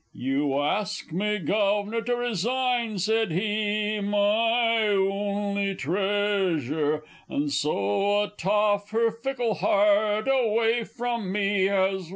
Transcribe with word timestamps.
_"You 0.13 0.59
ask 0.59 1.11
me, 1.11 1.37
gov'nor, 1.37 2.01
to 2.01 2.15
resign," 2.15 2.97
said 2.97 3.31
he, 3.31 3.99
"my 3.99 4.87
only 4.87 5.75
treasure, 5.75 7.03
And 7.29 7.51
so 7.51 8.23
a 8.23 8.29
toff 8.35 8.89
her 8.89 9.11
fickle 9.11 9.53
heart 9.53 10.27
away 10.27 10.85
from 10.85 11.31
me 11.31 11.65
has 11.65 12.01
won!" 12.01 12.09